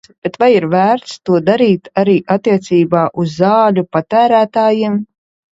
[0.25, 4.99] Bet vai ir vērts to darīt arī attiecībā uz zāļu patērētājiem?